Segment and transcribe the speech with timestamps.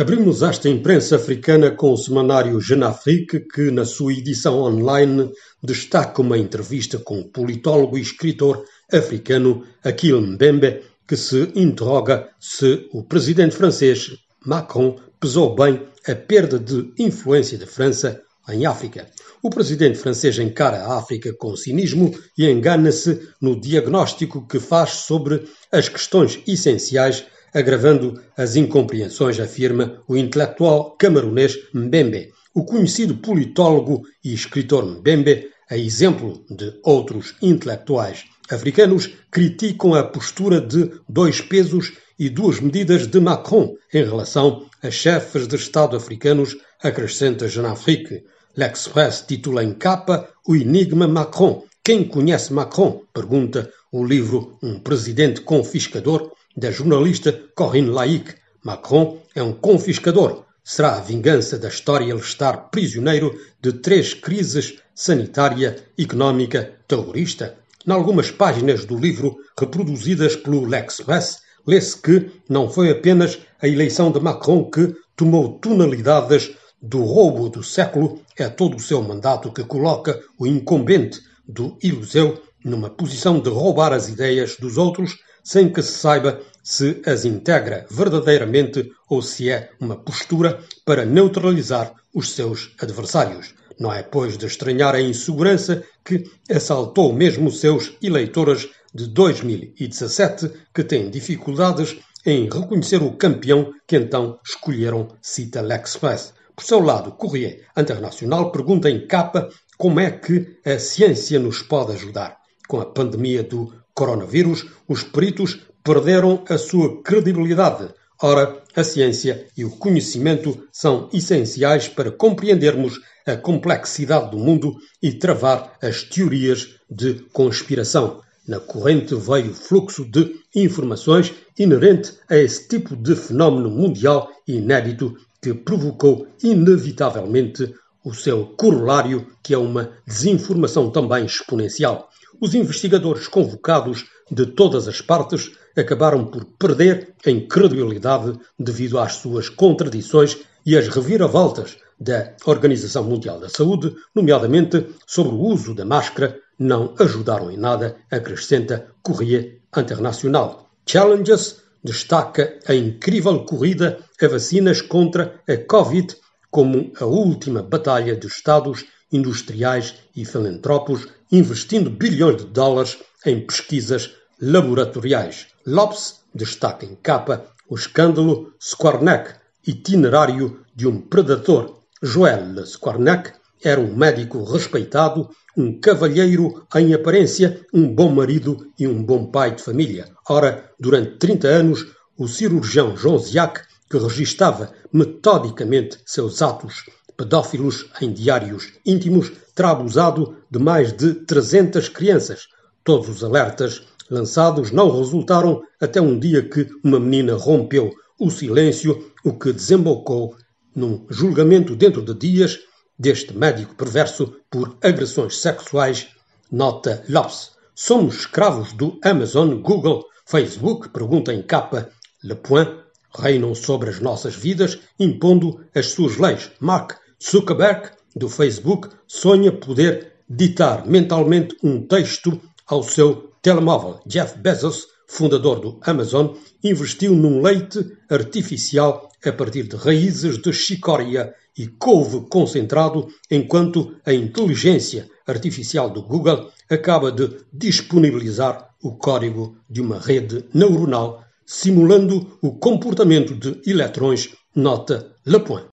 [0.00, 5.30] Abrimos esta imprensa africana com o semanário Jeune Afrique, que, na sua edição online,
[5.62, 12.88] destaca uma entrevista com o politólogo e escritor africano Akil Mbembe, que se interroga se
[12.94, 19.06] o presidente francês Macron pesou bem a perda de influência da França em África.
[19.42, 25.44] O presidente francês encara a África com cinismo e engana-se no diagnóstico que faz sobre
[25.70, 32.32] as questões essenciais agravando as incompreensões, afirma o intelectual camerunês Mbembe.
[32.54, 40.60] O conhecido politólogo e escritor Mbembe, a exemplo de outros intelectuais africanos, criticam a postura
[40.60, 46.56] de dois pesos e duas medidas de Macron em relação a chefes de Estado africanos,
[46.82, 48.24] acrescenta Jean Afrique.
[48.56, 51.64] L'Express titula em capa o enigma Macron.
[51.84, 53.02] Quem conhece Macron?
[53.14, 58.34] Pergunta o livro Um Presidente Confiscador, da jornalista Corinne Laic.
[58.64, 60.44] Macron é um confiscador.
[60.62, 67.56] Será a vingança da história ele estar prisioneiro de três crises sanitária, económica, terrorista?
[67.86, 74.12] Em algumas páginas do livro reproduzidas pelo L'Express, lê-se que não foi apenas a eleição
[74.12, 79.64] de Macron que tomou tonalidades do roubo do século, é todo o seu mandato que
[79.64, 85.82] coloca o incumbente do Iluseu numa posição de roubar as ideias dos outros sem que
[85.82, 92.74] se saiba se as integra verdadeiramente ou se é uma postura para neutralizar os seus
[92.80, 93.54] adversários.
[93.78, 100.84] Não é, pois, de estranhar a insegurança que assaltou mesmo seus eleitores de 2017, que
[100.84, 101.96] têm dificuldades
[102.26, 106.34] em reconhecer o campeão que então escolheram, cita l'Express.
[106.54, 111.92] Por seu lado, Corrier Internacional pergunta em capa como é que a ciência nos pode
[111.92, 112.36] ajudar.
[112.68, 117.88] Com a pandemia do coronavírus, os peritos perderam a sua credibilidade.
[118.22, 125.12] Ora, a ciência e o conhecimento são essenciais para compreendermos a complexidade do mundo e
[125.12, 128.20] travar as teorias de conspiração.
[128.46, 135.16] Na corrente veio o fluxo de informações inerente a esse tipo de fenómeno mundial inédito
[135.40, 137.74] que provocou inevitavelmente
[138.04, 142.10] o seu corolário, que é uma desinformação também exponencial.
[142.40, 149.50] Os investigadores convocados de todas as partes acabaram por perder em credibilidade devido às suas
[149.50, 156.38] contradições e às reviravoltas da Organização Mundial da Saúde, nomeadamente sobre o uso da máscara,
[156.58, 160.70] não ajudaram em nada, acrescenta Correia Internacional.
[160.86, 166.16] Challenges destaca a incrível corrida a vacinas contra a Covid
[166.50, 174.10] como a última batalha de Estados industriais e filantropos investindo bilhões de dólares em pesquisas
[174.40, 175.48] laboratoriais.
[175.66, 179.34] Lopes destaca em capa o escândalo Squarneck,
[179.66, 181.80] itinerário de um predador.
[182.02, 183.32] Joel Squarneck
[183.62, 189.54] era um médico respeitado, um cavalheiro em aparência, um bom marido e um bom pai
[189.54, 190.08] de família.
[190.28, 193.60] Ora, durante 30 anos, o cirurgião João Ziac,
[193.90, 196.84] que registava metodicamente seus atos
[197.20, 202.48] pedófilos em diários íntimos, terá abusado de mais de 300 crianças.
[202.82, 209.12] Todos os alertas lançados não resultaram até um dia que uma menina rompeu o silêncio,
[209.22, 210.34] o que desembocou
[210.74, 212.58] num julgamento dentro de dias
[212.98, 216.08] deste médico perverso por agressões sexuais.
[216.50, 217.50] Nota Lopes.
[217.74, 221.90] Somos escravos do Amazon, Google, Facebook, pergunta em capa
[222.24, 222.80] Le Point,
[223.14, 226.50] reinam sobre as nossas vidas, impondo as suas leis.
[226.60, 234.00] Mark Zuckerberg, do Facebook, sonha poder ditar mentalmente um texto ao seu telemóvel.
[234.06, 241.34] Jeff Bezos, fundador do Amazon, investiu num leite artificial a partir de raízes de chicória
[241.58, 249.82] e couve concentrado, enquanto a inteligência artificial do Google acaba de disponibilizar o código de
[249.82, 255.68] uma rede neuronal simulando o comportamento de eletrões, nota Le Point.